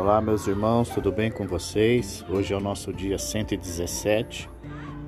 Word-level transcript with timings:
Olá, 0.00 0.18
meus 0.18 0.46
irmãos, 0.46 0.88
tudo 0.88 1.12
bem 1.12 1.30
com 1.30 1.46
vocês? 1.46 2.24
Hoje 2.26 2.54
é 2.54 2.56
o 2.56 2.60
nosso 2.60 2.90
dia 2.90 3.18
117 3.18 4.48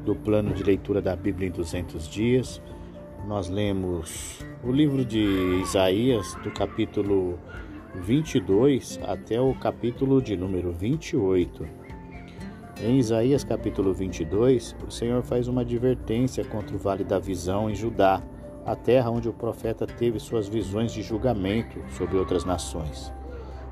do 0.05 0.15
plano 0.15 0.53
de 0.53 0.63
leitura 0.63 1.01
da 1.01 1.17
Bíblia 1.17 1.49
em 1.49 1.51
200 1.51 2.07
dias. 2.07 2.61
Nós 3.27 3.49
lemos 3.49 4.45
o 4.63 4.71
livro 4.71 5.03
de 5.03 5.63
Isaías, 5.63 6.35
do 6.45 6.51
capítulo 6.51 7.39
22 7.95 9.01
até 9.05 9.41
o 9.41 9.55
capítulo 9.55 10.21
de 10.21 10.37
número 10.37 10.71
28. 10.73 11.67
Em 12.83 12.99
Isaías 12.99 13.43
capítulo 13.43 13.95
22, 13.95 14.77
o 14.87 14.91
Senhor 14.91 15.23
faz 15.23 15.49
uma 15.49 15.63
advertência 15.63 16.45
contra 16.45 16.77
o 16.77 16.79
vale 16.79 17.03
da 17.03 17.19
visão 17.19 17.71
em 17.71 17.75
Judá, 17.75 18.23
a 18.67 18.77
terra 18.77 19.09
onde 19.09 19.27
o 19.27 19.33
profeta 19.33 19.87
teve 19.87 20.21
suas 20.21 20.47
visões 20.47 20.93
de 20.93 21.01
julgamento 21.01 21.81
sobre 21.97 22.19
outras 22.19 22.45
nações. 22.45 23.11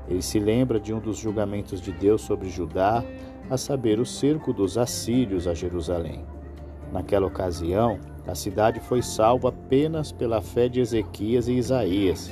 Ele 0.07 0.21
se 0.21 0.39
lembra 0.39 0.79
de 0.79 0.93
um 0.93 0.99
dos 0.99 1.17
julgamentos 1.17 1.81
de 1.81 1.91
Deus 1.91 2.21
sobre 2.21 2.49
Judá, 2.49 3.03
a 3.49 3.57
saber, 3.57 3.99
o 3.99 4.05
cerco 4.05 4.53
dos 4.53 4.77
assírios 4.77 5.47
a 5.47 5.53
Jerusalém. 5.53 6.23
Naquela 6.91 7.27
ocasião, 7.27 7.99
a 8.27 8.35
cidade 8.35 8.79
foi 8.79 9.01
salva 9.01 9.49
apenas 9.49 10.11
pela 10.11 10.41
fé 10.41 10.69
de 10.69 10.79
Ezequias 10.79 11.47
e 11.47 11.53
Isaías, 11.53 12.31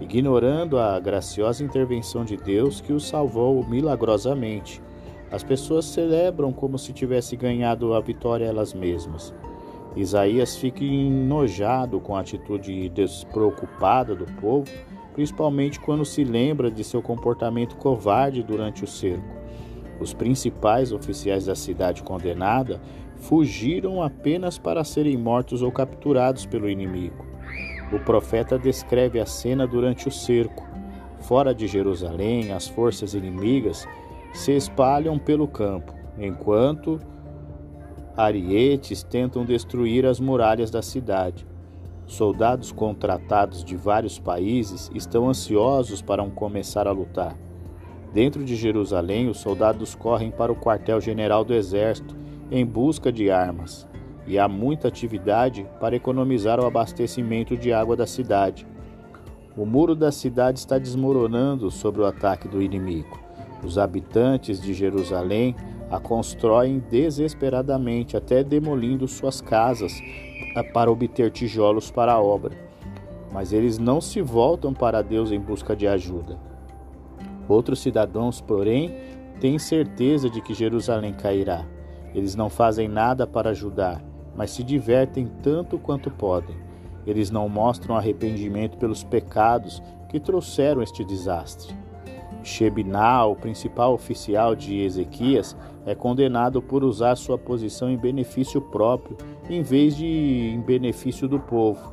ignorando 0.00 0.78
a 0.78 0.98
graciosa 1.00 1.64
intervenção 1.64 2.24
de 2.24 2.36
Deus 2.36 2.80
que 2.80 2.92
os 2.92 3.06
salvou 3.06 3.66
milagrosamente. 3.66 4.82
As 5.30 5.42
pessoas 5.42 5.84
celebram 5.84 6.52
como 6.52 6.78
se 6.78 6.92
tivesse 6.92 7.36
ganhado 7.36 7.94
a 7.94 8.00
vitória 8.00 8.44
elas 8.44 8.74
mesmas. 8.74 9.34
Isaías 9.96 10.56
fica 10.56 10.84
enojado 10.84 12.00
com 12.00 12.16
a 12.16 12.20
atitude 12.20 12.88
despreocupada 12.90 14.14
do 14.14 14.26
povo 14.40 14.70
principalmente 15.20 15.78
quando 15.78 16.02
se 16.02 16.24
lembra 16.24 16.70
de 16.70 16.82
seu 16.82 17.02
comportamento 17.02 17.76
covarde 17.76 18.42
durante 18.42 18.84
o 18.84 18.86
cerco. 18.86 19.36
Os 20.00 20.14
principais 20.14 20.92
oficiais 20.92 21.44
da 21.44 21.54
cidade 21.54 22.02
condenada 22.02 22.80
fugiram 23.16 24.02
apenas 24.02 24.56
para 24.56 24.82
serem 24.82 25.18
mortos 25.18 25.60
ou 25.60 25.70
capturados 25.70 26.46
pelo 26.46 26.70
inimigo. 26.70 27.26
O 27.92 27.98
profeta 27.98 28.58
descreve 28.58 29.20
a 29.20 29.26
cena 29.26 29.66
durante 29.66 30.08
o 30.08 30.10
cerco. 30.10 30.66
Fora 31.18 31.54
de 31.54 31.66
Jerusalém, 31.66 32.52
as 32.52 32.66
forças 32.66 33.12
inimigas 33.12 33.86
se 34.32 34.52
espalham 34.52 35.18
pelo 35.18 35.46
campo, 35.46 35.92
enquanto 36.18 36.98
arietes 38.16 39.02
tentam 39.02 39.44
destruir 39.44 40.06
as 40.06 40.18
muralhas 40.18 40.70
da 40.70 40.80
cidade. 40.80 41.49
Soldados 42.10 42.72
contratados 42.72 43.62
de 43.62 43.76
vários 43.76 44.18
países 44.18 44.90
estão 44.92 45.28
ansiosos 45.28 46.02
para 46.02 46.20
um 46.20 46.28
começar 46.28 46.88
a 46.88 46.90
lutar. 46.90 47.36
Dentro 48.12 48.42
de 48.44 48.56
Jerusalém, 48.56 49.28
os 49.28 49.38
soldados 49.38 49.94
correm 49.94 50.28
para 50.28 50.50
o 50.50 50.56
quartel-general 50.56 51.44
do 51.44 51.54
exército 51.54 52.16
em 52.50 52.66
busca 52.66 53.12
de 53.12 53.30
armas, 53.30 53.86
e 54.26 54.40
há 54.40 54.48
muita 54.48 54.88
atividade 54.88 55.64
para 55.78 55.94
economizar 55.94 56.58
o 56.58 56.66
abastecimento 56.66 57.56
de 57.56 57.72
água 57.72 57.94
da 57.94 58.08
cidade. 58.08 58.66
O 59.56 59.64
muro 59.64 59.94
da 59.94 60.10
cidade 60.10 60.58
está 60.58 60.78
desmoronando 60.78 61.70
sob 61.70 62.00
o 62.00 62.04
ataque 62.04 62.48
do 62.48 62.60
inimigo. 62.60 63.20
Os 63.64 63.78
habitantes 63.78 64.60
de 64.60 64.74
Jerusalém 64.74 65.54
a 65.90 65.98
constroem 65.98 66.78
desesperadamente, 66.90 68.16
até 68.16 68.44
demolindo 68.44 69.08
suas 69.08 69.40
casas 69.40 69.92
para 70.72 70.90
obter 70.90 71.30
tijolos 71.30 71.90
para 71.90 72.12
a 72.12 72.20
obra, 72.20 72.56
mas 73.32 73.52
eles 73.52 73.78
não 73.78 74.00
se 74.00 74.22
voltam 74.22 74.72
para 74.72 75.02
Deus 75.02 75.32
em 75.32 75.40
busca 75.40 75.74
de 75.74 75.86
ajuda. 75.86 76.38
Outros 77.48 77.80
cidadãos, 77.80 78.40
porém, 78.40 78.94
têm 79.40 79.58
certeza 79.58 80.30
de 80.30 80.40
que 80.40 80.54
Jerusalém 80.54 81.12
cairá. 81.12 81.66
Eles 82.14 82.36
não 82.36 82.48
fazem 82.48 82.88
nada 82.88 83.26
para 83.26 83.50
ajudar, 83.50 84.02
mas 84.36 84.52
se 84.52 84.62
divertem 84.62 85.26
tanto 85.42 85.78
quanto 85.78 86.10
podem. 86.10 86.56
Eles 87.06 87.30
não 87.30 87.48
mostram 87.48 87.96
arrependimento 87.96 88.78
pelos 88.78 89.02
pecados 89.02 89.82
que 90.08 90.20
trouxeram 90.20 90.82
este 90.82 91.04
desastre. 91.04 91.74
Shebná, 92.42 93.26
o 93.26 93.36
principal 93.36 93.92
oficial 93.94 94.54
de 94.54 94.80
Ezequias, 94.80 95.56
é 95.86 95.94
condenado 95.94 96.60
por 96.60 96.84
usar 96.84 97.16
sua 97.16 97.38
posição 97.38 97.90
em 97.90 97.96
benefício 97.96 98.60
próprio 98.60 99.16
em 99.48 99.62
vez 99.62 99.96
de 99.96 100.06
em 100.06 100.60
benefício 100.60 101.26
do 101.26 101.38
povo. 101.38 101.92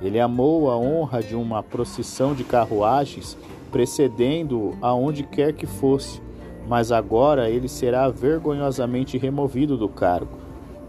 Ele 0.00 0.18
amou 0.18 0.70
a 0.70 0.76
honra 0.76 1.22
de 1.22 1.36
uma 1.36 1.62
procissão 1.62 2.34
de 2.34 2.44
carruagens, 2.44 3.36
precedendo 3.70 4.76
aonde 4.82 5.22
quer 5.22 5.52
que 5.52 5.66
fosse, 5.66 6.20
mas 6.68 6.90
agora 6.90 7.48
ele 7.48 7.68
será 7.68 8.08
vergonhosamente 8.08 9.16
removido 9.16 9.76
do 9.76 9.88
cargo. 9.88 10.38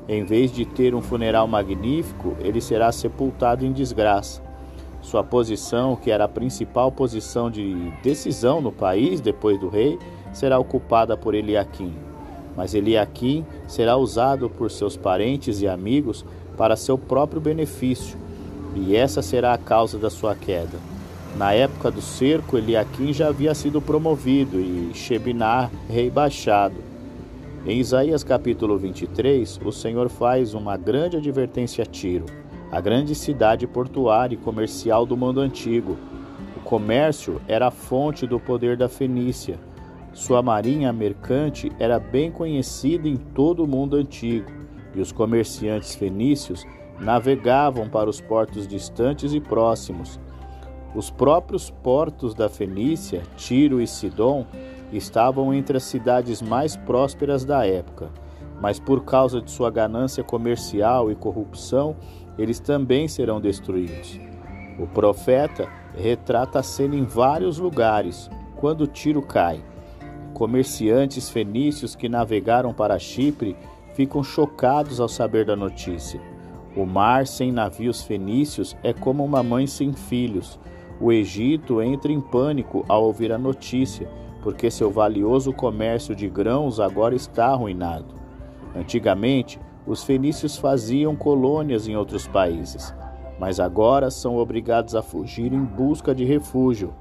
Em 0.07 0.23
vez 0.23 0.51
de 0.51 0.65
ter 0.65 0.93
um 0.93 1.01
funeral 1.01 1.47
magnífico, 1.47 2.35
ele 2.39 2.59
será 2.59 2.91
sepultado 2.91 3.65
em 3.65 3.71
desgraça. 3.71 4.41
Sua 5.03 5.23
posição, 5.23 5.97
que 5.97 6.09
era 6.09 6.23
a 6.23 6.29
principal 6.29 6.91
posição 6.91 7.51
de 7.51 7.91
decisão 8.01 8.61
no 8.61 8.71
país 8.71 9.19
depois 9.19 9.59
do 9.59 9.67
rei, 9.67 9.99
será 10.31 10.57
ocupada 10.57 11.15
por 11.17 11.35
Eliaquim. 11.35 11.93
Mas 12.55 12.73
Eliaquim 12.73 13.45
será 13.67 13.97
usado 13.97 14.49
por 14.49 14.71
seus 14.71 14.95
parentes 14.95 15.61
e 15.61 15.67
amigos 15.67 16.25
para 16.57 16.77
seu 16.77 16.97
próprio 16.97 17.41
benefício, 17.41 18.17
e 18.75 18.95
essa 18.95 19.21
será 19.21 19.53
a 19.53 19.57
causa 19.57 19.99
da 19.99 20.09
sua 20.09 20.33
queda. 20.33 20.79
Na 21.35 21.51
época 21.51 21.91
do 21.91 22.01
cerco, 22.01 22.57
Eliaquim 22.57 23.11
já 23.11 23.27
havia 23.27 23.53
sido 23.53 23.81
promovido 23.81 24.59
e 24.59 24.91
Shebinar 24.93 25.69
rebaixado. 25.89 26.75
Em 27.65 27.79
Isaías 27.79 28.23
capítulo 28.23 28.77
23, 28.77 29.59
o 29.65 29.71
Senhor 29.71 30.09
faz 30.09 30.53
uma 30.53 30.77
grande 30.77 31.17
advertência 31.17 31.83
a 31.83 31.85
Tiro, 31.85 32.25
a 32.73 32.81
grande 32.81 33.13
cidade 33.13 33.67
portuária 33.67 34.35
e 34.35 34.37
comercial 34.37 35.05
do 35.05 35.15
mundo 35.15 35.39
antigo. 35.39 35.97
O 36.57 36.59
comércio 36.61 37.41
era 37.47 37.67
a 37.67 37.71
fonte 37.71 38.25
do 38.25 38.39
poder 38.39 38.75
da 38.77 38.89
Fenícia 38.89 39.59
sua 40.13 40.43
marinha 40.43 40.93
mercante 40.93 41.71
era 41.79 41.97
bem 41.97 42.31
conhecida 42.31 43.07
em 43.07 43.17
todo 43.17 43.63
o 43.63 43.67
mundo 43.67 43.95
antigo, 43.95 44.51
e 44.93 45.01
os 45.01 45.11
comerciantes 45.11 45.95
fenícios 45.95 46.63
navegavam 46.99 47.89
para 47.89 48.07
os 48.07 48.21
portos 48.21 48.67
distantes 48.67 49.33
e 49.33 49.39
próximos. 49.39 50.19
Os 50.93 51.09
próprios 51.09 51.71
portos 51.71 52.35
da 52.35 52.47
Fenícia, 52.47 53.23
Tiro 53.35 53.81
e 53.81 53.87
Sidom, 53.87 54.45
estavam 54.91 55.51
entre 55.51 55.77
as 55.77 55.83
cidades 55.83 56.43
mais 56.43 56.75
prósperas 56.75 57.43
da 57.43 57.65
época, 57.65 58.11
mas 58.61 58.79
por 58.79 59.03
causa 59.03 59.41
de 59.41 59.49
sua 59.49 59.71
ganância 59.71 60.23
comercial 60.23 61.11
e 61.11 61.15
corrupção, 61.15 61.95
eles 62.37 62.59
também 62.59 63.07
serão 63.07 63.39
destruídos. 63.39 64.19
O 64.79 64.87
profeta 64.87 65.67
retrata 65.95 66.59
a 66.59 66.63
cena 66.63 66.95
em 66.95 67.03
vários 67.03 67.57
lugares 67.57 68.29
quando 68.55 68.87
Tiro 68.87 69.21
cai. 69.21 69.61
Comerciantes 70.33 71.29
fenícios 71.29 71.95
que 71.95 72.09
navegaram 72.09 72.73
para 72.73 72.97
Chipre 72.97 73.55
ficam 73.93 74.23
chocados 74.23 74.99
ao 74.99 75.07
saber 75.07 75.45
da 75.45 75.55
notícia. 75.55 76.19
O 76.75 76.85
mar 76.85 77.27
sem 77.27 77.51
navios 77.51 78.01
fenícios 78.01 78.75
é 78.81 78.91
como 78.91 79.23
uma 79.23 79.43
mãe 79.43 79.67
sem 79.67 79.93
filhos. 79.93 80.59
O 80.99 81.11
Egito 81.11 81.81
entra 81.81 82.11
em 82.11 82.19
pânico 82.19 82.83
ao 82.87 83.03
ouvir 83.03 83.31
a 83.31 83.37
notícia, 83.37 84.09
porque 84.41 84.71
seu 84.71 84.89
valioso 84.89 85.53
comércio 85.53 86.15
de 86.15 86.27
grãos 86.27 86.79
agora 86.79 87.13
está 87.13 87.47
arruinado. 87.47 88.15
Antigamente, 88.75 89.59
os 89.85 90.03
fenícios 90.03 90.57
faziam 90.57 91.15
colônias 91.15 91.87
em 91.87 91.95
outros 91.95 92.27
países, 92.27 92.93
mas 93.39 93.59
agora 93.59 94.09
são 94.09 94.37
obrigados 94.37 94.95
a 94.95 95.01
fugir 95.01 95.51
em 95.51 95.63
busca 95.63 96.15
de 96.15 96.23
refúgio. 96.23 96.93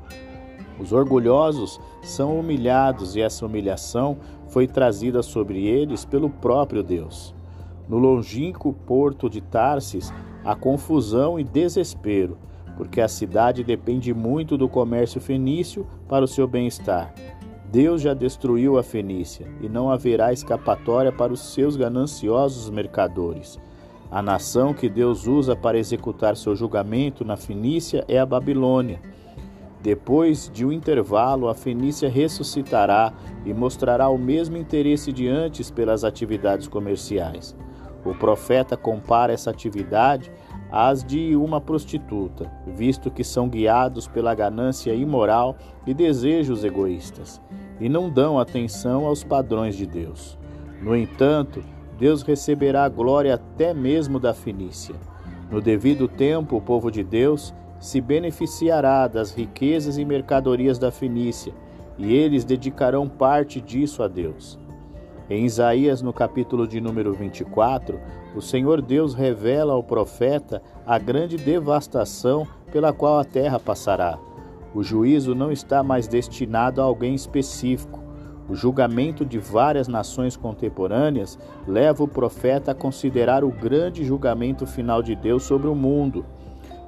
Os 0.80 0.92
orgulhosos 0.92 1.80
são 2.02 2.38
humilhados 2.40 3.14
e 3.14 3.20
essa 3.20 3.46
humilhação 3.46 4.16
foi 4.48 4.66
trazida 4.66 5.22
sobre 5.22 5.66
eles 5.66 6.04
pelo 6.04 6.28
próprio 6.28 6.82
Deus. 6.82 7.34
No 7.88 7.98
longínquo 7.98 8.72
porto 8.72 9.28
de 9.28 9.40
Tarsis 9.40 10.12
há 10.44 10.56
confusão 10.56 11.38
e 11.38 11.44
desespero, 11.44 12.38
porque 12.76 13.00
a 13.00 13.08
cidade 13.08 13.62
depende 13.62 14.12
muito 14.12 14.56
do 14.56 14.68
comércio 14.68 15.20
fenício 15.20 15.86
para 16.08 16.24
o 16.24 16.28
seu 16.28 16.48
bem-estar. 16.48 17.14
Deus 17.72 18.02
já 18.02 18.12
destruiu 18.12 18.76
a 18.76 18.82
Fenícia 18.82 19.48
e 19.62 19.66
não 19.66 19.90
haverá 19.90 20.30
escapatória 20.30 21.10
para 21.10 21.32
os 21.32 21.40
seus 21.54 21.74
gananciosos 21.74 22.68
mercadores. 22.68 23.58
A 24.10 24.20
nação 24.20 24.74
que 24.74 24.90
Deus 24.90 25.26
usa 25.26 25.56
para 25.56 25.78
executar 25.78 26.36
seu 26.36 26.54
julgamento 26.54 27.24
na 27.24 27.34
Fenícia 27.34 28.04
é 28.06 28.18
a 28.18 28.26
Babilônia. 28.26 29.00
Depois 29.80 30.50
de 30.52 30.66
um 30.66 30.70
intervalo, 30.70 31.48
a 31.48 31.54
Fenícia 31.54 32.10
ressuscitará 32.10 33.10
e 33.42 33.54
mostrará 33.54 34.10
o 34.10 34.18
mesmo 34.18 34.58
interesse 34.58 35.10
de 35.10 35.26
antes 35.26 35.70
pelas 35.70 36.04
atividades 36.04 36.68
comerciais. 36.68 37.56
O 38.04 38.14
profeta 38.14 38.76
compara 38.76 39.32
essa 39.32 39.48
atividade 39.48 40.30
às 40.70 41.02
de 41.02 41.34
uma 41.34 41.58
prostituta, 41.58 42.52
visto 42.66 43.10
que 43.10 43.24
são 43.24 43.48
guiados 43.48 44.06
pela 44.06 44.34
ganância 44.34 44.94
imoral 44.94 45.56
e 45.86 45.94
desejos 45.94 46.64
egoístas. 46.64 47.40
E 47.82 47.88
não 47.88 48.08
dão 48.08 48.38
atenção 48.38 49.06
aos 49.06 49.24
padrões 49.24 49.74
de 49.74 49.84
Deus. 49.84 50.38
No 50.80 50.96
entanto, 50.96 51.64
Deus 51.98 52.22
receberá 52.22 52.84
a 52.84 52.88
glória 52.88 53.34
até 53.34 53.74
mesmo 53.74 54.20
da 54.20 54.32
Fenícia. 54.32 54.94
No 55.50 55.60
devido 55.60 56.06
tempo, 56.06 56.56
o 56.56 56.60
povo 56.60 56.92
de 56.92 57.02
Deus 57.02 57.52
se 57.80 58.00
beneficiará 58.00 59.08
das 59.08 59.34
riquezas 59.34 59.98
e 59.98 60.04
mercadorias 60.04 60.78
da 60.78 60.92
Fenícia, 60.92 61.52
e 61.98 62.14
eles 62.14 62.44
dedicarão 62.44 63.08
parte 63.08 63.60
disso 63.60 64.04
a 64.04 64.06
Deus. 64.06 64.56
Em 65.28 65.44
Isaías, 65.44 66.02
no 66.02 66.12
capítulo 66.12 66.68
de 66.68 66.80
número 66.80 67.12
24, 67.12 67.98
o 68.36 68.40
Senhor 68.40 68.80
Deus 68.80 69.12
revela 69.12 69.72
ao 69.72 69.82
profeta 69.82 70.62
a 70.86 71.00
grande 71.00 71.36
devastação 71.36 72.46
pela 72.70 72.92
qual 72.92 73.18
a 73.18 73.24
terra 73.24 73.58
passará. 73.58 74.20
O 74.74 74.82
juízo 74.82 75.34
não 75.34 75.52
está 75.52 75.82
mais 75.82 76.08
destinado 76.08 76.80
a 76.80 76.84
alguém 76.84 77.14
específico. 77.14 78.02
O 78.48 78.54
julgamento 78.54 79.24
de 79.24 79.38
várias 79.38 79.86
nações 79.86 80.36
contemporâneas 80.36 81.38
leva 81.66 82.02
o 82.02 82.08
profeta 82.08 82.72
a 82.72 82.74
considerar 82.74 83.44
o 83.44 83.50
grande 83.50 84.04
julgamento 84.04 84.66
final 84.66 85.02
de 85.02 85.14
Deus 85.14 85.42
sobre 85.42 85.68
o 85.68 85.74
mundo. 85.74 86.24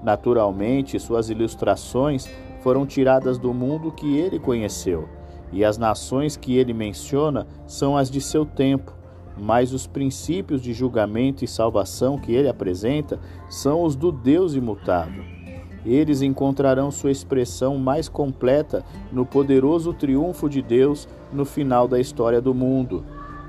Naturalmente, 0.03 0.99
suas 0.99 1.31
ilustrações 1.31 2.29
foram 2.63 2.87
tiradas 2.87 3.39
do 3.39 3.53
mundo 3.53 3.93
que 3.93 4.17
ele 4.17 4.39
conheceu, 4.39 5.09
e 5.53 5.65
as 5.65 5.79
nações 5.79 6.37
que 6.37 6.57
ele 6.57 6.73
menciona 6.73 7.47
são 7.67 7.97
as 7.97 8.11
de 8.11 8.21
seu 8.21 8.45
tempo, 8.45 8.93
mas 9.37 9.73
os 9.73 9.87
princípios 9.87 10.63
de 10.63 10.73
julgamento 10.73 11.45
e 11.45 11.49
salvação 11.49 12.19
que 12.19 12.33
ele 12.33 12.49
apresenta 12.49 13.19
são 13.49 13.83
os 13.83 13.95
do 13.95 14.11
Deus 14.11 14.55
imutável. 14.55 15.44
Eles 15.85 16.23
encontrarão 16.23 16.91
sua 16.91 17.11
expressão 17.11 17.77
mais 17.77 18.09
completa 18.09 18.85
no 19.13 19.27
poderoso 19.27 19.93
triunfo 19.93 20.49
de 20.49 20.63
Deus 20.63 21.09
no 21.33 21.45
final 21.45 21.87
da 21.87 22.01
história 22.01 22.41
do 22.41 22.55
mundo. 22.55 23.05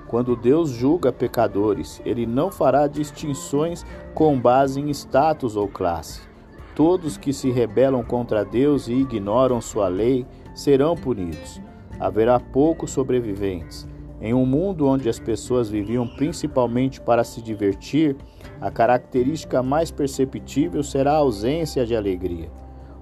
Quando 0.08 0.36
Deus 0.36 0.70
julga 0.70 1.12
pecadores, 1.12 2.02
ele 2.06 2.26
não 2.26 2.52
fará 2.52 2.88
distinções 2.88 3.86
com 4.14 4.40
base 4.40 4.80
em 4.80 4.90
status 4.90 5.56
ou 5.56 5.68
classe. 5.68 6.22
Todos 6.76 7.18
que 7.18 7.32
se 7.32 7.50
rebelam 7.50 8.04
contra 8.04 8.44
Deus 8.44 8.88
e 8.88 8.94
ignoram 8.94 9.62
sua 9.62 9.88
lei 9.88 10.26
serão 10.54 10.96
punidos. 10.96 11.62
Haverá 12.00 12.40
poucos 12.40 12.92
sobreviventes. 12.92 13.88
Em 14.22 14.34
um 14.34 14.46
mundo 14.46 14.88
onde 14.88 15.10
as 15.10 15.20
pessoas 15.20 15.70
viviam 15.70 16.08
principalmente 16.08 17.02
para 17.02 17.24
se 17.24 17.42
divertir, 17.42 18.16
a 18.62 18.72
característica 18.72 19.62
mais 19.62 19.92
perceptível 19.92 20.82
será 20.82 21.14
a 21.14 21.18
ausência 21.18 21.86
de 21.86 21.96
alegria. 21.96 22.50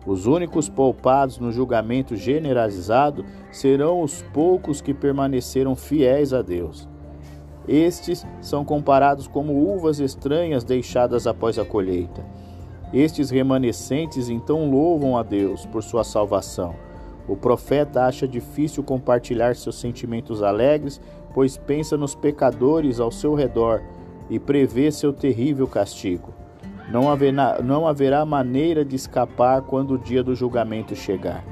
Os 0.05 0.25
únicos 0.25 0.67
poupados 0.67 1.37
no 1.37 1.51
julgamento 1.51 2.15
generalizado 2.15 3.23
serão 3.51 4.01
os 4.01 4.21
poucos 4.33 4.81
que 4.81 4.93
permaneceram 4.93 5.75
fiéis 5.75 6.33
a 6.33 6.41
Deus. 6.41 6.89
Estes 7.67 8.25
são 8.41 8.65
comparados 8.65 9.27
como 9.27 9.53
uvas 9.53 9.99
estranhas 9.99 10.65
deixadas 10.65 11.25
após 11.25 11.57
a 11.57 11.63
colheita. 11.63 12.25
Estes 12.93 13.29
remanescentes 13.29 14.27
então 14.29 14.69
louvam 14.69 15.17
a 15.17 15.23
Deus 15.23 15.65
por 15.65 15.81
sua 15.81 16.03
salvação. 16.03 16.75
O 17.27 17.35
profeta 17.35 18.05
acha 18.05 18.27
difícil 18.27 18.83
compartilhar 18.83 19.55
seus 19.55 19.79
sentimentos 19.79 20.43
alegres, 20.43 20.99
pois 21.33 21.57
pensa 21.57 21.95
nos 21.95 22.13
pecadores 22.13 22.99
ao 22.99 23.11
seu 23.11 23.33
redor 23.33 23.81
e 24.29 24.39
prevê 24.39 24.91
seu 24.91 25.13
terrível 25.13 25.67
castigo. 25.67 26.33
Não 26.91 27.09
haverá, 27.09 27.61
não 27.61 27.87
haverá 27.87 28.25
maneira 28.25 28.83
de 28.83 28.95
escapar 28.95 29.61
quando 29.61 29.95
o 29.95 29.97
dia 29.97 30.21
do 30.21 30.35
julgamento 30.35 30.95
chegar. 30.95 31.43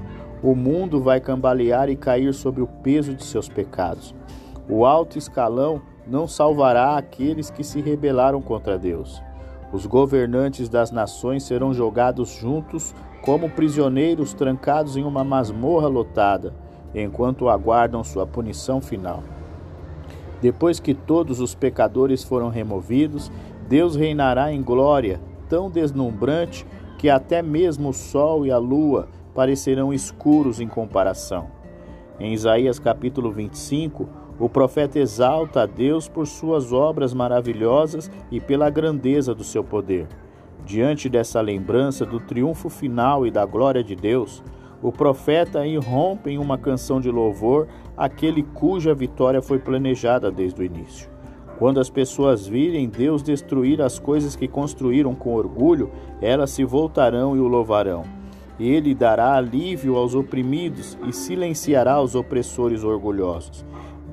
O 0.44 0.56
mundo 0.56 1.02
vai 1.02 1.20
cambalear 1.20 1.90
e 1.90 1.96
cair 1.96 2.34
sob 2.34 2.62
o 2.62 2.68
peso 2.68 3.14
de 3.14 3.24
seus 3.24 3.48
pecados. 3.48 4.14
O 4.68 4.86
alto 4.86 5.18
escalão 5.18 5.82
não 6.06 6.28
salvará 6.28 6.98
aqueles 6.98 7.50
que 7.50 7.64
se 7.64 7.80
rebelaram 7.80 8.42
contra 8.42 8.78
Deus. 8.78 9.22
Os 9.72 9.86
governantes 9.86 10.68
das 10.68 10.92
nações 10.92 11.44
serão 11.44 11.74
jogados 11.74 12.30
juntos 12.30 12.94
como 13.22 13.50
prisioneiros 13.50 14.34
trancados 14.34 14.98
em 14.98 15.04
uma 15.04 15.24
masmorra 15.24 15.88
lotada, 15.88 16.54
enquanto 16.94 17.50
aguardam 17.50 18.04
sua 18.04 18.26
punição 18.26 18.82
final. 18.82 19.24
Depois 20.42 20.80
que 20.80 20.94
todos 20.94 21.40
os 21.40 21.54
pecadores 21.54 22.24
foram 22.24 22.50
removidos, 22.50 23.32
Deus 23.70 23.96
reinará 23.96 24.52
em 24.52 24.62
glória 24.62 25.22
tão 25.48 25.70
deslumbrante 25.70 26.66
que 26.98 27.10
até 27.10 27.42
mesmo 27.42 27.90
o 27.90 27.94
sol 27.94 28.46
e 28.46 28.52
a 28.52 28.58
lua 28.58 29.08
parecerão 29.36 29.94
escuros 29.94 30.60
em 30.60 30.68
comparação. 30.68 31.48
Em 32.20 32.34
Isaías 32.34 32.80
capítulo 32.80 33.32
25, 33.32 34.08
o 34.40 34.50
profeta 34.50 35.00
exalta 35.00 35.62
a 35.62 35.66
Deus 35.66 36.08
por 36.08 36.26
suas 36.26 36.74
obras 36.74 37.14
maravilhosas 37.14 38.10
e 38.32 38.40
pela 38.40 38.70
grandeza 38.70 39.36
do 39.36 39.44
seu 39.44 39.64
poder. 39.64 40.08
Diante 40.72 41.10
dessa 41.10 41.42
lembrança 41.42 42.06
do 42.06 42.18
triunfo 42.18 42.70
final 42.70 43.28
e 43.28 43.30
da 43.30 43.46
glória 43.46 43.84
de 43.84 43.94
Deus, 43.94 44.42
o 44.82 44.90
profeta 44.90 45.68
irrompe 45.68 46.30
em 46.30 46.38
uma 46.38 46.58
canção 46.58 47.02
de 47.02 47.12
louvor 47.12 47.68
aquele 47.98 48.42
cuja 48.42 48.94
vitória 48.94 49.42
foi 49.42 49.60
planejada 49.60 50.32
desde 50.32 50.62
o 50.62 50.64
início. 50.64 51.10
Quando 51.60 51.82
as 51.82 51.90
pessoas 51.90 52.48
virem 52.48 52.88
Deus 52.88 53.22
destruir 53.22 53.82
as 53.82 54.00
coisas 54.00 54.34
que 54.34 54.48
construíram 54.48 55.14
com 55.14 55.36
orgulho, 55.36 55.92
elas 56.22 56.52
se 56.52 56.64
voltarão 56.64 57.36
e 57.36 57.40
o 57.42 57.50
louvarão. 57.50 58.06
Ele 58.58 58.96
dará 58.96 59.34
alívio 59.34 59.98
aos 59.98 60.16
oprimidos 60.16 60.98
e 61.06 61.12
silenciará 61.12 62.02
os 62.02 62.16
opressores 62.16 62.82
orgulhosos. 62.86 63.66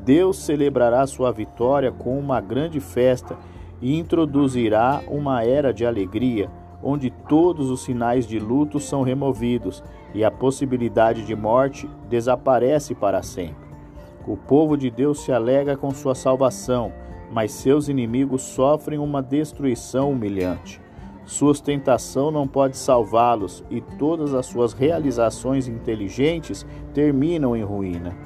Deus 0.05 0.39
celebrará 0.39 1.07
sua 1.07 1.31
vitória 1.31 1.93
com 1.93 2.19
uma 2.19 2.41
grande 2.41 2.81
festa 2.81 3.39
e 3.81 3.97
introduzirá 3.97 5.03
uma 5.09 5.45
era 5.45 5.73
de 5.73 5.85
alegria 5.85 6.51
onde 6.83 7.11
todos 7.11 7.71
os 7.71 7.83
sinais 7.83 8.27
de 8.27 8.39
luto 8.39 8.79
são 8.79 9.03
removidos 9.03 9.83
e 10.15 10.25
a 10.25 10.31
possibilidade 10.31 11.25
de 11.25 11.35
morte 11.35 11.89
desaparece 12.09 12.95
para 12.95 13.23
sempre. 13.23 13.69
O 14.27 14.37
povo 14.37 14.77
de 14.77 14.91
Deus 14.91 15.21
se 15.21 15.33
alega 15.33 15.77
com 15.77 15.91
sua 15.91 16.15
salvação, 16.15 16.93
mas 17.33 17.53
seus 17.53 17.89
inimigos 17.89 18.43
sofrem 18.43 18.99
uma 18.99 19.23
destruição 19.23 20.13
humilhante. 20.13 20.81
Sua 21.25 21.51
ostentação 21.51 22.31
não 22.31 22.47
pode 22.47 22.77
salvá-los 22.77 23.63
e 23.69 23.81
todas 23.81 24.33
as 24.33 24.47
suas 24.47 24.73
realizações 24.73 25.69
inteligentes 25.69 26.67
terminam 26.95 27.55
em 27.55 27.63
ruína. 27.63 28.17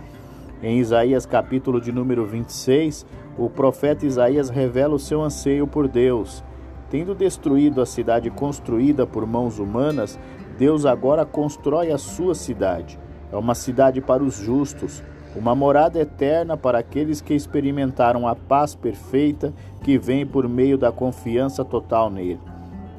Em 0.63 0.79
Isaías 0.79 1.27
capítulo 1.27 1.81
de 1.81 1.91
número 1.91 2.25
26, 2.25 3.05
o 3.37 3.51
profeta 3.51 4.07
Isaías 4.07 4.49
revela 4.49 4.95
o 4.95 4.99
seu 4.99 5.23
anseio 5.23 5.67
por 5.67 5.89
Deus 5.89 6.45
Tendo 6.93 7.15
destruído 7.15 7.81
a 7.81 7.87
cidade 7.87 8.29
construída 8.29 9.07
por 9.07 9.27
mãos 9.27 9.59
humanas, 9.59 10.21
Deus 10.59 10.85
agora 10.85 11.25
constrói 11.25 11.91
a 11.91 11.97
sua 11.97 12.35
cidade. 12.35 12.99
É 13.33 13.37
uma 13.39 13.55
cidade 13.55 14.03
para 14.03 14.23
os 14.23 14.37
justos, 14.37 15.03
uma 15.35 15.55
morada 15.55 15.99
eterna 15.99 16.55
para 16.55 16.81
aqueles 16.81 17.23
que 17.23 17.33
experimentaram 17.33 18.29
a 18.29 18.37
paz 18.37 18.75
perfeita 18.75 19.55
que 19.83 19.97
vem 19.97 20.27
por 20.27 20.47
meio 20.47 20.77
da 20.77 20.93
confiança 20.93 21.65
total 21.65 22.11
nele. 22.11 22.41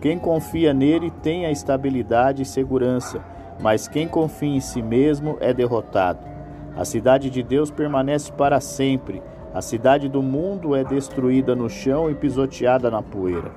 Quem 0.01 0.17
confia 0.17 0.74
nele 0.74 1.12
tem 1.22 1.46
a 1.46 1.51
estabilidade 1.51 2.41
e 2.41 2.46
segurança, 2.46 3.24
mas 3.62 3.88
quem 3.88 4.08
confia 4.08 4.55
em 4.55 4.60
si 4.60 4.82
mesmo 4.82 5.38
é 5.39 5.53
derrotado. 5.53 6.33
A 6.75 6.84
cidade 6.84 7.30
de 7.30 7.44
Deus 7.44 7.70
permanece 7.70 8.32
para 8.32 8.60
sempre. 8.60 9.22
A 9.53 9.62
cidade 9.62 10.10
do 10.10 10.24
mundo 10.24 10.75
é 10.75 10.84
destruída 10.84 11.56
no 11.56 11.70
chão 11.70 12.10
e 12.10 12.15
pisoteada 12.15 12.89
na 12.89 13.01
poeira. 13.01 13.51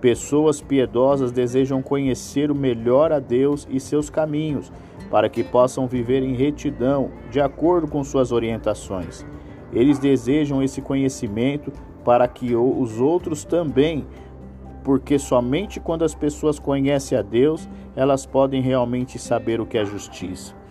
Pessoas 0.00 0.60
piedosas 0.60 1.32
desejam 1.32 1.82
conhecer 1.82 2.52
o 2.52 2.54
melhor 2.54 3.12
a 3.12 3.18
Deus 3.18 3.66
e 3.68 3.80
seus 3.80 4.08
caminhos, 4.08 4.72
para 5.10 5.28
que 5.28 5.42
possam 5.42 5.88
viver 5.88 6.22
em 6.22 6.34
retidão, 6.34 7.10
de 7.30 7.40
acordo 7.40 7.88
com 7.88 8.04
suas 8.04 8.30
orientações. 8.30 9.26
Eles 9.72 9.98
desejam 9.98 10.62
esse 10.62 10.80
conhecimento 10.80 11.72
para 12.04 12.28
que 12.28 12.54
os 12.54 13.00
outros 13.00 13.44
também, 13.44 14.06
porque 14.84 15.18
somente 15.18 15.80
quando 15.80 16.04
as 16.04 16.14
pessoas 16.14 16.60
conhecem 16.60 17.18
a 17.18 17.22
Deus, 17.22 17.68
elas 17.96 18.24
podem 18.24 18.62
realmente 18.62 19.18
saber 19.18 19.60
o 19.60 19.66
que 19.66 19.78
é 19.78 19.84
justiça. 19.84 20.61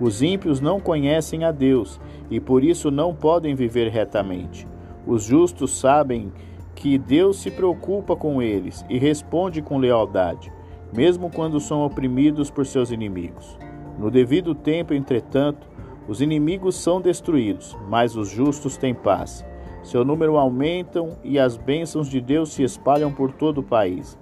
Os 0.00 0.22
ímpios 0.22 0.60
não 0.60 0.80
conhecem 0.80 1.44
a 1.44 1.52
Deus 1.52 2.00
e 2.30 2.40
por 2.40 2.64
isso 2.64 2.90
não 2.90 3.14
podem 3.14 3.54
viver 3.54 3.88
retamente. 3.88 4.66
Os 5.06 5.24
justos 5.24 5.78
sabem 5.78 6.32
que 6.74 6.96
Deus 6.96 7.38
se 7.38 7.50
preocupa 7.50 8.16
com 8.16 8.40
eles 8.40 8.84
e 8.88 8.98
responde 8.98 9.60
com 9.60 9.76
lealdade, 9.76 10.50
mesmo 10.92 11.30
quando 11.30 11.60
são 11.60 11.84
oprimidos 11.84 12.50
por 12.50 12.64
seus 12.64 12.90
inimigos. 12.90 13.58
No 13.98 14.10
devido 14.10 14.54
tempo, 14.54 14.94
entretanto, 14.94 15.68
os 16.08 16.22
inimigos 16.22 16.76
são 16.76 17.00
destruídos, 17.00 17.76
mas 17.88 18.16
os 18.16 18.30
justos 18.30 18.78
têm 18.78 18.94
paz. 18.94 19.44
Seu 19.82 20.04
número 20.04 20.38
aumentam 20.38 21.18
e 21.22 21.38
as 21.38 21.58
bênçãos 21.58 22.08
de 22.08 22.20
Deus 22.20 22.52
se 22.52 22.62
espalham 22.62 23.12
por 23.12 23.32
todo 23.32 23.58
o 23.58 23.62
país. 23.62 24.18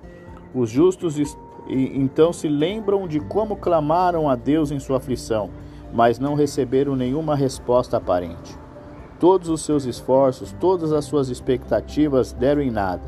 Os 0.52 0.70
justos 0.70 1.16
então 1.68 2.32
se 2.32 2.48
lembram 2.48 3.06
de 3.06 3.20
como 3.20 3.56
clamaram 3.56 4.28
a 4.28 4.34
Deus 4.34 4.70
em 4.70 4.80
sua 4.80 4.96
aflição, 4.96 5.50
mas 5.92 6.18
não 6.18 6.34
receberam 6.34 6.94
nenhuma 6.94 7.34
resposta 7.34 7.96
aparente. 7.96 8.56
Todos 9.18 9.48
os 9.48 9.62
seus 9.62 9.84
esforços, 9.84 10.54
todas 10.60 10.92
as 10.92 11.04
suas 11.04 11.28
expectativas 11.28 12.32
deram 12.32 12.62
em 12.62 12.70
nada. 12.70 13.02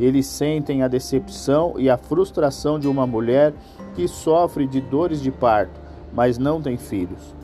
Eles 0.00 0.26
sentem 0.26 0.82
a 0.82 0.88
decepção 0.88 1.74
e 1.76 1.90
a 1.90 1.98
frustração 1.98 2.78
de 2.78 2.88
uma 2.88 3.06
mulher 3.06 3.52
que 3.94 4.08
sofre 4.08 4.66
de 4.66 4.80
dores 4.80 5.20
de 5.20 5.30
parto, 5.30 5.80
mas 6.12 6.38
não 6.38 6.60
tem 6.60 6.76
filhos. 6.76 7.34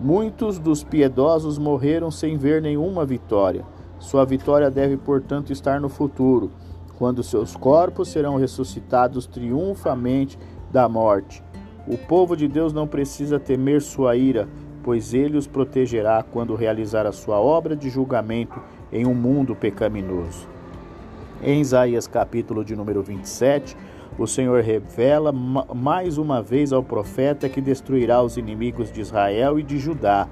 Muitos 0.00 0.58
dos 0.58 0.82
piedosos 0.82 1.56
morreram 1.56 2.10
sem 2.10 2.36
ver 2.36 2.60
nenhuma 2.60 3.06
vitória. 3.06 3.64
Sua 3.98 4.24
vitória 4.24 4.70
deve, 4.70 4.96
portanto, 4.96 5.52
estar 5.52 5.80
no 5.80 5.88
futuro, 5.88 6.50
quando 6.98 7.22
seus 7.22 7.56
corpos 7.56 8.08
serão 8.08 8.36
ressuscitados 8.36 9.26
triunfamente 9.26 10.38
da 10.72 10.88
morte. 10.88 11.42
O 11.86 11.98
povo 11.98 12.34
de 12.34 12.48
Deus 12.48 12.72
não 12.72 12.86
precisa 12.86 13.38
temer 13.38 13.82
sua 13.82 14.16
ira, 14.16 14.48
pois 14.82 15.12
ele 15.12 15.36
os 15.36 15.46
protegerá 15.46 16.22
quando 16.22 16.54
realizar 16.54 17.06
a 17.06 17.12
sua 17.12 17.38
obra 17.38 17.76
de 17.76 17.90
julgamento 17.90 18.58
em 18.90 19.06
um 19.06 19.12
mundo 19.12 19.54
pecaminoso. 19.54 20.48
Em 21.42 21.60
Isaías 21.60 22.06
capítulo 22.06 22.64
de 22.64 22.74
número 22.74 23.02
27, 23.02 23.76
o 24.18 24.26
Senhor 24.26 24.62
revela 24.62 25.30
mais 25.30 26.16
uma 26.16 26.40
vez 26.40 26.72
ao 26.72 26.82
profeta 26.82 27.50
que 27.50 27.60
destruirá 27.60 28.22
os 28.22 28.38
inimigos 28.38 28.90
de 28.90 29.02
Israel 29.02 29.58
e 29.58 29.62
de 29.62 29.78
Judá. 29.78 30.26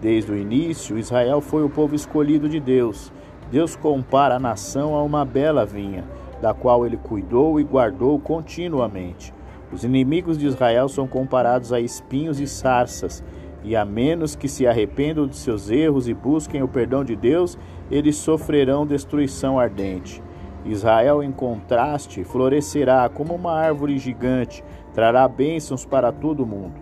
Desde 0.00 0.32
o 0.32 0.36
início, 0.36 0.98
Israel 0.98 1.40
foi 1.40 1.62
o 1.62 1.70
povo 1.70 1.94
escolhido 1.94 2.48
de 2.48 2.58
Deus. 2.58 3.12
Deus 3.52 3.76
compara 3.76 4.34
a 4.34 4.40
nação 4.40 4.96
a 4.96 5.02
uma 5.04 5.24
bela 5.24 5.64
vinha, 5.64 6.04
da 6.42 6.52
qual 6.52 6.84
ele 6.84 6.96
cuidou 6.96 7.60
e 7.60 7.62
guardou 7.62 8.18
continuamente. 8.18 9.37
Os 9.72 9.84
inimigos 9.84 10.38
de 10.38 10.46
Israel 10.46 10.88
são 10.88 11.06
comparados 11.06 11.72
a 11.72 11.80
espinhos 11.80 12.40
e 12.40 12.46
sarças, 12.46 13.22
e 13.62 13.76
a 13.76 13.84
menos 13.84 14.34
que 14.34 14.48
se 14.48 14.66
arrependam 14.66 15.26
de 15.26 15.36
seus 15.36 15.70
erros 15.70 16.08
e 16.08 16.14
busquem 16.14 16.62
o 16.62 16.68
perdão 16.68 17.04
de 17.04 17.14
Deus, 17.14 17.58
eles 17.90 18.16
sofrerão 18.16 18.86
destruição 18.86 19.58
ardente. 19.58 20.22
Israel, 20.64 21.22
em 21.22 21.32
contraste, 21.32 22.24
florescerá 22.24 23.08
como 23.08 23.34
uma 23.34 23.52
árvore 23.52 23.98
gigante, 23.98 24.64
trará 24.94 25.26
bênçãos 25.28 25.84
para 25.84 26.12
todo 26.12 26.42
o 26.42 26.46
mundo. 26.46 26.74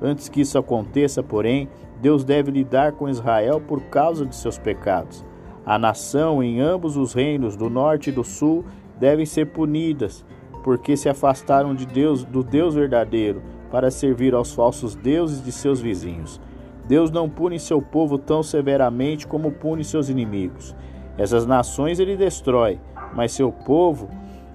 Antes 0.00 0.28
que 0.28 0.40
isso 0.40 0.58
aconteça, 0.58 1.22
porém, 1.22 1.68
Deus 2.00 2.24
deve 2.24 2.50
lidar 2.50 2.92
com 2.92 3.08
Israel 3.08 3.60
por 3.60 3.82
causa 3.84 4.26
de 4.26 4.34
seus 4.34 4.58
pecados. 4.58 5.24
A 5.64 5.78
nação 5.78 6.42
em 6.42 6.60
ambos 6.60 6.96
os 6.96 7.14
reinos, 7.14 7.56
do 7.56 7.70
norte 7.70 8.10
e 8.10 8.12
do 8.12 8.22
sul, 8.22 8.64
devem 8.98 9.24
ser 9.24 9.46
punidas, 9.46 10.24
porque 10.64 10.96
se 10.96 11.10
afastaram 11.10 11.74
de 11.74 11.84
Deus, 11.84 12.24
do 12.24 12.42
Deus 12.42 12.74
verdadeiro, 12.74 13.42
para 13.70 13.90
servir 13.90 14.34
aos 14.34 14.54
falsos 14.54 14.94
deuses 14.94 15.44
de 15.44 15.52
seus 15.52 15.78
vizinhos. 15.78 16.40
Deus 16.88 17.10
não 17.10 17.28
pune 17.28 17.60
seu 17.60 17.82
povo 17.82 18.16
tão 18.16 18.42
severamente 18.42 19.26
como 19.26 19.52
pune 19.52 19.84
seus 19.84 20.08
inimigos. 20.08 20.74
Essas 21.18 21.46
nações 21.46 22.00
ele 22.00 22.16
destrói, 22.16 22.80
mas 23.14 23.32
seu 23.32 23.52
povo 23.52 24.08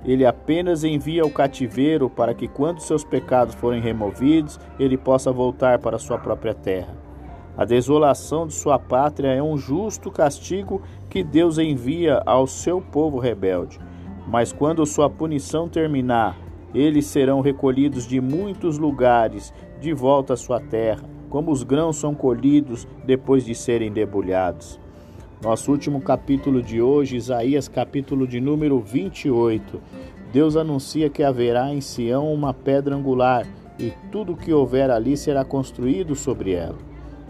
ele 0.03 0.25
apenas 0.25 0.83
envia 0.83 1.21
ao 1.21 1.29
cativeiro 1.29 2.09
para 2.09 2.33
que, 2.33 2.47
quando 2.47 2.79
seus 2.79 3.03
pecados 3.03 3.53
forem 3.53 3.81
removidos, 3.81 4.59
ele 4.79 4.97
possa 4.97 5.31
voltar 5.31 5.77
para 5.77 5.99
sua 5.99 6.17
própria 6.17 6.53
terra. 6.53 6.97
A 7.55 7.65
desolação 7.65 8.47
de 8.47 8.53
sua 8.53 8.79
pátria 8.79 9.27
é 9.27 9.43
um 9.43 9.57
justo 9.57 10.09
castigo 10.09 10.81
que 11.09 11.23
Deus 11.23 11.57
envia 11.57 12.23
ao 12.25 12.47
seu 12.47 12.81
povo 12.81 13.19
rebelde. 13.19 13.77
Mas 14.29 14.53
quando 14.53 14.85
sua 14.85 15.09
punição 15.09 15.67
terminar, 15.67 16.37
eles 16.73 17.07
serão 17.07 17.41
recolhidos 17.41 18.05
de 18.05 18.21
muitos 18.21 18.77
lugares 18.77 19.51
de 19.81 19.91
volta 19.91 20.33
à 20.33 20.37
sua 20.37 20.59
terra, 20.59 21.01
como 21.31 21.51
os 21.51 21.63
grãos 21.63 21.97
são 21.97 22.13
colhidos 22.13 22.87
depois 23.03 23.43
de 23.43 23.55
serem 23.55 23.91
debulhados. 23.91 24.79
Nosso 25.41 25.71
último 25.71 25.99
capítulo 25.99 26.61
de 26.61 26.79
hoje, 26.79 27.15
Isaías, 27.15 27.67
capítulo 27.67 28.27
de 28.27 28.39
número 28.39 28.79
28. 28.79 29.81
Deus 30.31 30.55
anuncia 30.55 31.09
que 31.09 31.23
haverá 31.23 31.73
em 31.73 31.81
Sião 31.81 32.31
uma 32.31 32.53
pedra 32.53 32.95
angular, 32.95 33.47
e 33.79 33.91
tudo 34.11 34.35
que 34.35 34.53
houver 34.53 34.91
ali 34.91 35.17
será 35.17 35.43
construído 35.43 36.13
sobre 36.13 36.51
ela. 36.51 36.77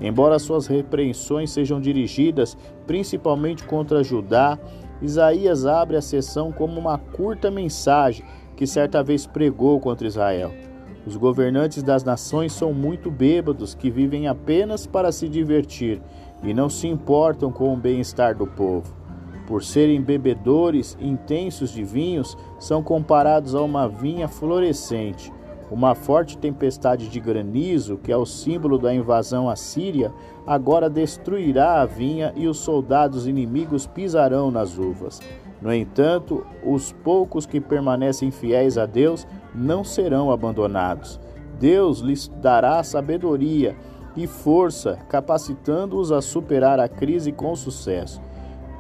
Embora 0.02 0.40
suas 0.40 0.68
repreensões 0.68 1.52
sejam 1.52 1.80
dirigidas 1.80 2.58
principalmente 2.88 3.64
contra 3.64 4.04
Judá, 4.04 4.58
Isaías 5.02 5.66
abre 5.66 5.96
a 5.96 6.02
sessão 6.02 6.52
como 6.52 6.80
uma 6.80 6.98
curta 6.98 7.50
mensagem 7.50 8.26
que 8.56 8.68
certa 8.68 9.02
vez 9.02 9.26
pregou 9.26 9.80
contra 9.80 10.08
Israel. 10.08 10.52
Os 11.06 11.16
governantes 11.16 11.82
das 11.82 12.04
nações 12.04 12.52
são 12.52 12.74
muito 12.74 13.10
bêbados 13.10 13.74
que 13.74 13.90
vivem 13.90 14.28
apenas 14.28 14.86
para 14.86 15.12
se 15.12 15.30
divertir 15.30 16.02
e 16.44 16.54
não 16.54 16.70
se 16.70 16.88
importam 16.88 17.52
com 17.52 17.74
o 17.74 17.78
bem-estar 17.78 18.38
do 18.38 18.46
povo. 18.46 18.94
Por 19.48 19.64
serem 19.64 20.02
bebedores 20.02 20.98
intensos 21.02 21.72
de 21.72 21.84
vinhos, 21.84 22.38
são 22.60 22.84
comparados 22.84 23.56
a 23.56 23.62
uma 23.62 23.88
vinha 23.88 24.28
florescente. 24.28 25.34
Uma 25.72 25.94
forte 25.94 26.38
tempestade 26.38 27.10
de 27.10 27.20
granizo, 27.20 27.98
que 27.98 28.12
é 28.12 28.18
o 28.18 28.26
símbolo 28.26 28.80
da 28.80 28.94
invasão 28.94 29.48
assíria, 29.48 30.12
agora 30.46 30.90
destruirá 30.90 31.82
a 31.82 31.86
vinha 31.86 32.34
e 32.36 32.48
os 32.48 32.58
soldados 32.58 33.28
inimigos 33.28 33.86
pisarão 33.86 34.50
nas 34.50 34.78
uvas. 34.80 35.22
No 35.62 35.72
entanto, 35.74 36.46
os 36.66 36.92
poucos 36.92 37.46
que 37.46 37.62
permanecem 37.62 38.32
fiéis 38.32 38.78
a 38.78 38.86
Deus 38.86 39.28
não 39.54 39.84
serão 39.84 40.32
abandonados. 40.32 41.20
Deus 41.60 42.00
lhes 42.00 42.28
dará 42.42 42.82
sabedoria 42.82 43.76
e 44.16 44.26
força, 44.26 44.98
capacitando-os 45.08 46.12
a 46.12 46.22
superar 46.22 46.80
a 46.80 46.88
crise 46.88 47.32
com 47.32 47.56
sucesso. 47.56 48.22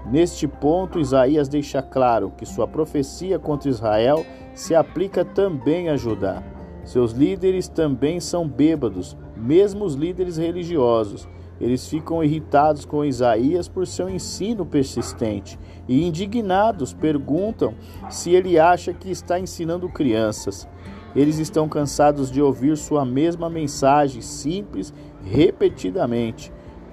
Neste 0.05 0.47
ponto, 0.47 0.99
Isaías 0.99 1.47
deixa 1.47 1.83
claro 1.83 2.31
que 2.35 2.45
sua 2.45 2.67
profecia 2.67 3.37
contra 3.37 3.69
Israel 3.69 4.25
se 4.55 4.73
aplica 4.73 5.23
também 5.23 5.89
a 5.89 5.95
Judá. 5.95 6.41
Seus 6.83 7.11
líderes 7.11 7.67
também 7.67 8.19
são 8.19 8.47
bêbados, 8.47 9.15
mesmo 9.35 9.85
os 9.85 9.95
líderes 9.95 10.37
religiosos. 10.37 11.27
Eles 11.59 11.87
ficam 11.87 12.23
irritados 12.23 12.85
com 12.85 13.03
Isaías 13.03 13.67
por 13.67 13.85
seu 13.85 14.09
ensino 14.09 14.65
persistente 14.65 15.59
e, 15.87 16.05
indignados, 16.05 16.93
perguntam 16.93 17.73
se 18.09 18.31
ele 18.31 18.57
acha 18.57 18.93
que 18.93 19.11
está 19.11 19.39
ensinando 19.39 19.89
crianças. 19.89 20.67
Eles 21.15 21.37
estão 21.37 21.67
cansados 21.67 22.31
de 22.31 22.41
ouvir 22.41 22.77
sua 22.77 23.03
mesma 23.03 23.49
mensagem 23.49 24.21
simples 24.21 24.93
repetidamente, 25.23 26.51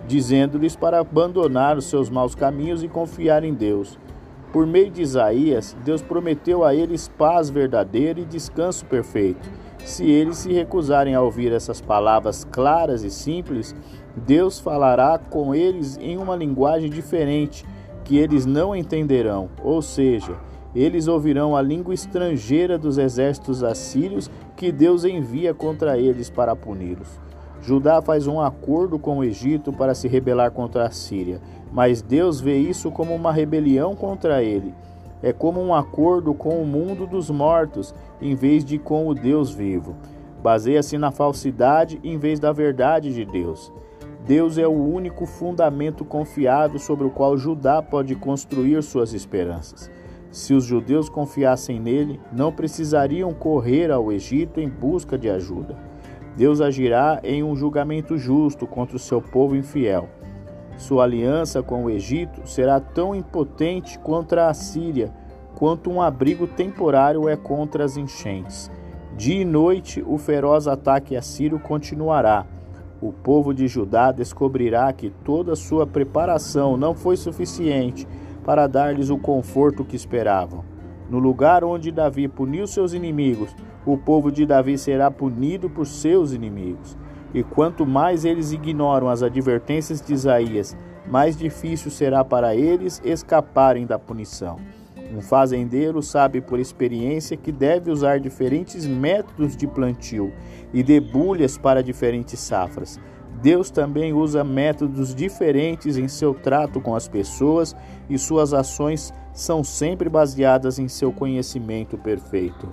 dizendo-lhes 0.09 0.75
para 0.75 0.99
abandonar 0.99 1.77
os 1.77 1.85
seus 1.85 2.11
maus 2.11 2.35
caminhos 2.35 2.83
e 2.83 2.89
confiar 2.89 3.45
em 3.45 3.55
Deus. 3.55 3.99
Por 4.53 4.67
meio 4.67 4.91
de 4.91 5.03
Isaías, 5.03 5.77
Deus 5.85 6.01
prometeu 6.01 6.65
a 6.65 6.75
eles 6.75 7.09
paz 7.09 7.51
verdadeira 7.51 8.21
e 8.21 8.25
descanso 8.25 8.87
perfeito. 8.87 9.49
Se 9.85 10.05
eles 10.05 10.39
se 10.39 10.53
recusarem 10.53 11.15
a 11.15 11.23
ouvir 11.23 11.53
essas 11.53 11.81
palavras 11.81 12.45
claras 12.45 13.03
e 13.03 13.11
simples, 13.11 13.75
Deus 14.17 14.59
falará 14.59 15.19
com 15.19 15.55
eles 15.55 15.97
em 15.99 16.17
uma 16.17 16.35
linguagem 16.35 16.91
diferente 16.91 17.65
que 18.05 18.17
eles 18.17 18.47
não 18.47 18.75
entenderão, 18.75 19.49
ou 19.63 19.83
seja, 19.83 20.37
eles 20.75 21.09
ouvirão 21.09 21.57
a 21.57 21.63
língua 21.63 21.95
estrangeira 21.95 22.77
dos 22.77 22.99
exércitos 22.99 23.63
assírios 23.63 24.31
que 24.55 24.71
Deus 24.71 25.05
envia 25.05 25.55
contra 25.55 25.99
eles 25.99 26.29
para 26.31 26.55
puni-los. 26.55 27.19
Judá 27.63 28.01
faz 28.01 28.27
um 28.27 28.41
acordo 28.41 28.99
com 28.99 29.19
o 29.19 29.25
Egito 29.25 29.73
para 29.73 29.95
se 29.95 30.07
rebelar 30.07 30.51
contra 30.53 30.87
a 30.87 30.91
Síria, 30.91 31.41
mas 31.73 32.03
Deus 32.03 32.41
vê 32.41 32.57
isso 32.57 32.91
como 32.91 33.15
uma 33.15 33.33
rebelião 33.33 33.97
contra 33.97 34.43
ele. 34.43 34.73
É 35.23 35.33
como 35.33 35.61
um 35.61 35.75
acordo 35.75 36.35
com 36.35 36.61
o 36.61 36.67
mundo 36.67 37.07
dos 37.07 37.31
mortos, 37.31 37.95
em 38.21 38.35
vez 38.35 38.65
de 38.65 38.79
com 38.79 39.09
o 39.09 39.15
Deus 39.15 39.51
vivo. 39.51 39.97
Baseia-se 40.43 40.99
na 40.99 41.11
falsidade 41.11 41.99
em 42.05 42.19
vez 42.19 42.39
da 42.39 42.53
verdade 42.53 43.13
de 43.13 43.25
Deus. 43.25 43.73
Deus 44.27 44.59
é 44.59 44.67
o 44.67 44.73
único 44.73 45.25
fundamento 45.25 46.05
confiável 46.05 46.79
sobre 46.79 47.07
o 47.07 47.11
qual 47.11 47.37
Judá 47.37 47.81
pode 47.81 48.15
construir 48.17 48.83
suas 48.83 49.13
esperanças. 49.13 49.91
Se 50.31 50.53
os 50.53 50.65
judeus 50.65 51.09
confiassem 51.09 51.81
nele, 51.81 52.21
não 52.31 52.53
precisariam 52.53 53.33
correr 53.33 53.91
ao 53.91 54.13
Egito 54.13 54.61
em 54.61 54.69
busca 54.69 55.17
de 55.17 55.31
ajuda. 55.31 55.79
Deus 56.37 56.61
agirá 56.61 57.21
em 57.25 57.43
um 57.43 57.57
julgamento 57.57 58.19
justo 58.19 58.67
contra 58.67 58.97
o 58.97 59.01
seu 59.01 59.23
povo 59.23 59.57
infiel. 59.57 60.09
Sua 60.77 61.05
aliança 61.05 61.63
com 61.63 61.85
o 61.85 61.91
Egito 61.91 62.47
será 62.47 62.79
tão 62.79 63.15
impotente 63.15 63.99
contra 63.99 64.49
a 64.49 64.55
Síria 64.55 65.13
quanto 65.55 65.91
um 65.91 66.03
abrigo 66.03 66.47
temporário 66.47 67.29
é 67.29 67.37
contra 67.37 67.85
as 67.85 67.97
enchentes. 67.97 68.71
Dia 69.17 69.41
e 69.41 69.45
noite 69.45 70.05
o 70.07 70.19
feroz 70.19 70.69
ataque 70.69 71.17
assírio 71.17 71.59
continuará. 71.59 72.45
O 73.01 73.11
povo 73.11 73.55
de 73.55 73.67
Judá 73.67 74.13
descobrirá 74.13 74.93
que 74.93 75.09
toda 75.09 75.57
sua 75.57 75.87
preparação 75.87 76.77
não 76.77 76.95
foi 76.95 77.17
suficiente 77.17 78.07
para 78.45 78.67
dar-lhes 78.67 79.09
o 79.09 79.17
conforto 79.17 79.85
que 79.85 79.97
esperavam. 79.97 80.63
No 81.09 81.19
lugar 81.19 81.65
onde 81.65 81.91
Davi 81.91 82.29
puniu 82.29 82.67
seus 82.67 82.93
inimigos, 82.93 83.55
o 83.87 83.97
povo 83.97 84.31
de 84.31 84.45
Davi 84.45 84.77
será 84.77 85.11
punido 85.11 85.71
por 85.71 85.87
seus 85.87 86.33
inimigos. 86.33 86.97
E 87.35 87.43
quanto 87.43 87.85
mais 87.85 88.25
eles 88.25 88.53
ignoram 88.53 89.09
as 89.09 89.23
advertências 89.23 90.01
de 90.01 90.13
Isaías, 90.13 90.77
mais 91.07 91.37
difícil 91.37 91.91
será 91.91 92.25
para 92.25 92.55
eles 92.55 93.01
escaparem 93.05 93.87
da 93.87 93.99
punição. 93.99 94.59
Um 95.15 95.21
fazendeiro 95.21 96.03
sabe 96.03 96.41
por 96.41 96.59
experiência 96.59 97.37
que 97.37 97.53
deve 97.53 97.91
usar 97.91 98.19
diferentes 98.19 98.87
métodos 98.87 99.57
de 99.57 99.67
plantio 99.67 100.33
e 100.75 100.83
debulhas 100.83 101.57
para 101.57 101.83
diferentes 101.83 102.41
safras. 102.41 102.99
Deus 103.41 103.71
também 103.71 104.13
usa 104.13 104.43
métodos 104.43 105.15
diferentes 105.15 105.97
em 105.97 106.09
seu 106.09 106.35
trato 106.35 106.81
com 106.81 106.95
as 106.95 107.07
pessoas 107.07 107.77
e 108.09 108.19
suas 108.19 108.53
ações 108.53 109.13
são 109.33 109.63
sempre 109.63 110.09
baseadas 110.09 110.79
em 110.79 110.89
seu 110.89 111.13
conhecimento 111.13 111.99
perfeito. 111.99 112.69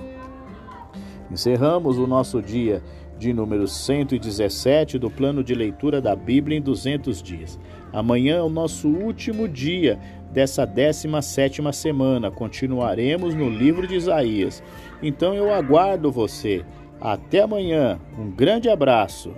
Encerramos 1.29 1.97
o 1.97 2.07
nosso 2.07 2.41
dia 2.41 2.81
de 3.17 3.33
número 3.33 3.67
117 3.67 4.97
do 4.97 5.09
plano 5.09 5.43
de 5.43 5.53
leitura 5.53 6.01
da 6.01 6.15
Bíblia 6.15 6.57
em 6.57 6.61
200 6.61 7.21
dias. 7.21 7.59
Amanhã 7.91 8.37
é 8.37 8.41
o 8.41 8.49
nosso 8.49 8.87
último 8.87 9.47
dia 9.47 9.99
dessa 10.31 10.65
17 10.65 11.61
semana. 11.73 12.31
Continuaremos 12.31 13.35
no 13.35 13.49
livro 13.49 13.87
de 13.87 13.95
Isaías. 13.95 14.63
Então 15.01 15.33
eu 15.33 15.53
aguardo 15.53 16.11
você. 16.11 16.65
Até 16.99 17.41
amanhã. 17.41 17.99
Um 18.17 18.31
grande 18.31 18.69
abraço. 18.69 19.33